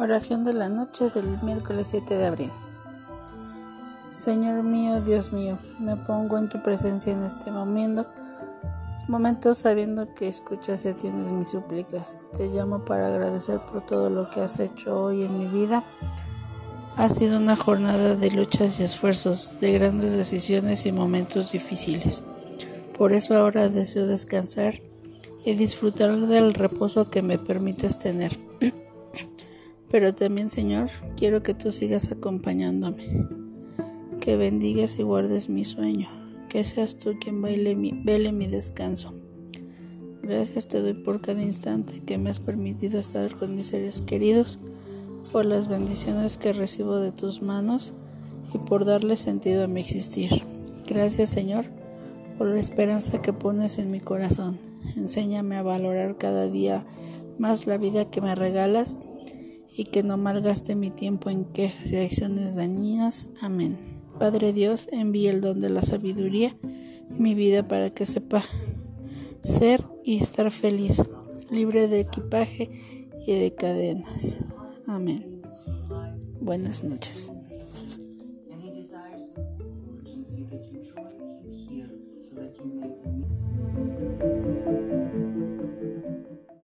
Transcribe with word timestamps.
Oración 0.00 0.44
de 0.44 0.54
la 0.54 0.70
noche 0.70 1.10
del 1.10 1.42
miércoles 1.42 1.88
7 1.90 2.16
de 2.16 2.26
abril. 2.26 2.50
Señor 4.12 4.62
mío, 4.62 5.02
Dios 5.02 5.30
mío, 5.30 5.58
me 5.78 5.94
pongo 5.94 6.38
en 6.38 6.48
tu 6.48 6.62
presencia 6.62 7.12
en 7.12 7.22
este 7.22 7.50
momento, 7.50 8.06
sabiendo 9.52 10.06
que 10.06 10.26
escuchas 10.26 10.86
y 10.86 10.88
atiendes 10.88 11.30
mis 11.32 11.48
súplicas. 11.48 12.18
Te 12.34 12.46
llamo 12.48 12.82
para 12.82 13.08
agradecer 13.08 13.60
por 13.60 13.84
todo 13.84 14.08
lo 14.08 14.30
que 14.30 14.40
has 14.40 14.58
hecho 14.58 15.04
hoy 15.04 15.24
en 15.24 15.38
mi 15.38 15.48
vida. 15.48 15.84
Ha 16.96 17.10
sido 17.10 17.36
una 17.36 17.54
jornada 17.54 18.16
de 18.16 18.30
luchas 18.30 18.80
y 18.80 18.84
esfuerzos, 18.84 19.60
de 19.60 19.72
grandes 19.72 20.16
decisiones 20.16 20.86
y 20.86 20.92
momentos 20.92 21.52
difíciles. 21.52 22.22
Por 22.96 23.12
eso 23.12 23.36
ahora 23.36 23.68
deseo 23.68 24.06
descansar 24.06 24.80
y 25.44 25.56
disfrutar 25.56 26.16
del 26.16 26.54
reposo 26.54 27.10
que 27.10 27.20
me 27.20 27.38
permites 27.38 27.98
tener. 27.98 28.32
Pero 29.90 30.12
también, 30.12 30.50
Señor, 30.50 30.88
quiero 31.16 31.40
que 31.40 31.52
tú 31.52 31.72
sigas 31.72 32.12
acompañándome, 32.12 33.26
que 34.20 34.36
bendigas 34.36 34.96
y 34.98 35.02
guardes 35.02 35.48
mi 35.48 35.64
sueño, 35.64 36.08
que 36.48 36.62
seas 36.62 36.96
tú 36.96 37.14
quien 37.20 37.42
baile 37.42 37.74
mi, 37.74 37.92
vele 38.04 38.30
mi 38.30 38.46
descanso. 38.46 39.14
Gracias 40.22 40.68
te 40.68 40.80
doy 40.80 40.94
por 40.94 41.20
cada 41.20 41.42
instante 41.42 42.02
que 42.06 42.18
me 42.18 42.30
has 42.30 42.38
permitido 42.38 43.00
estar 43.00 43.34
con 43.34 43.56
mis 43.56 43.66
seres 43.66 44.00
queridos, 44.00 44.60
por 45.32 45.44
las 45.44 45.66
bendiciones 45.66 46.38
que 46.38 46.52
recibo 46.52 46.96
de 46.96 47.10
tus 47.10 47.42
manos 47.42 47.92
y 48.54 48.58
por 48.58 48.84
darle 48.84 49.16
sentido 49.16 49.64
a 49.64 49.66
mi 49.66 49.80
existir. 49.80 50.30
Gracias, 50.88 51.30
Señor, 51.30 51.64
por 52.38 52.46
la 52.46 52.60
esperanza 52.60 53.20
que 53.22 53.32
pones 53.32 53.78
en 53.78 53.90
mi 53.90 54.00
corazón. 54.00 54.58
Enséñame 54.96 55.56
a 55.56 55.62
valorar 55.62 56.16
cada 56.16 56.46
día 56.46 56.84
más 57.38 57.66
la 57.66 57.76
vida 57.76 58.10
que 58.10 58.20
me 58.20 58.34
regalas 58.34 58.96
y 59.80 59.84
que 59.84 60.02
no 60.02 60.18
malgaste 60.18 60.74
mi 60.74 60.90
tiempo 60.90 61.30
en 61.30 61.46
quejas 61.46 61.90
y 61.90 61.96
acciones 61.96 62.54
dañinas. 62.54 63.28
Amén. 63.40 63.78
Padre 64.18 64.52
Dios, 64.52 64.86
envíe 64.92 65.28
el 65.28 65.40
don 65.40 65.58
de 65.58 65.70
la 65.70 65.80
sabiduría 65.80 66.54
mi 67.08 67.34
vida 67.34 67.64
para 67.64 67.88
que 67.88 68.04
sepa 68.04 68.44
ser 69.42 69.82
y 70.04 70.18
estar 70.18 70.50
feliz, 70.50 71.02
libre 71.50 71.88
de 71.88 72.00
equipaje 72.00 72.70
y 73.26 73.32
de 73.32 73.54
cadenas. 73.54 74.44
Amén. 74.86 75.40
Buenas 76.42 76.84
noches. 76.84 77.32